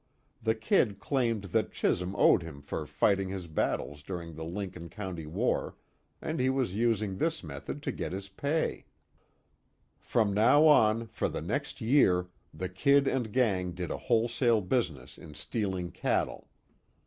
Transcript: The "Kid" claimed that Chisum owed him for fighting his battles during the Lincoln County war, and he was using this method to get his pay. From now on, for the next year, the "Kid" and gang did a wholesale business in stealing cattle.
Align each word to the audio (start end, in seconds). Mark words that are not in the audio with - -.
The 0.41 0.55
"Kid" 0.55 0.97
claimed 0.99 1.43
that 1.53 1.71
Chisum 1.71 2.15
owed 2.17 2.41
him 2.41 2.63
for 2.63 2.87
fighting 2.87 3.29
his 3.29 3.45
battles 3.45 4.01
during 4.01 4.33
the 4.33 4.43
Lincoln 4.43 4.89
County 4.89 5.27
war, 5.27 5.75
and 6.23 6.39
he 6.39 6.49
was 6.49 6.73
using 6.73 7.15
this 7.17 7.43
method 7.43 7.83
to 7.83 7.91
get 7.91 8.11
his 8.11 8.27
pay. 8.27 8.87
From 9.99 10.33
now 10.33 10.65
on, 10.65 11.05
for 11.05 11.29
the 11.29 11.43
next 11.43 11.81
year, 11.81 12.25
the 12.51 12.67
"Kid" 12.67 13.07
and 13.07 13.31
gang 13.31 13.73
did 13.73 13.91
a 13.91 13.97
wholesale 13.99 14.61
business 14.61 15.19
in 15.19 15.35
stealing 15.35 15.91
cattle. 15.91 16.47